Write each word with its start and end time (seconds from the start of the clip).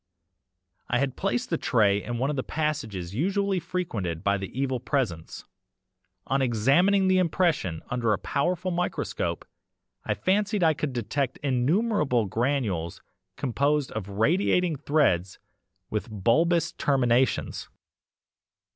I 0.89 0.97
had 0.97 1.15
placed 1.15 1.51
the 1.51 1.59
tray 1.59 2.01
in 2.01 2.17
one 2.17 2.31
of 2.31 2.35
the 2.35 2.41
passages 2.41 3.13
usually 3.13 3.59
frequented 3.59 4.23
by 4.23 4.39
the 4.39 4.49
EVIL 4.59 4.79
PRESENCE. 4.79 5.45
On 6.25 6.41
examining 6.41 7.07
the 7.07 7.19
impression 7.19 7.83
under 7.91 8.11
a 8.11 8.17
powerful 8.17 8.71
microscope 8.71 9.45
I 10.03 10.15
fancied 10.15 10.63
I 10.63 10.73
could 10.73 10.91
detect 10.93 11.37
innumerable 11.43 12.25
granules 12.25 13.03
composed 13.37 13.91
of 13.91 14.09
radiating 14.09 14.75
threads 14.75 15.37
with 15.91 16.09
bulbous 16.09 16.71
terminations. 16.71 17.69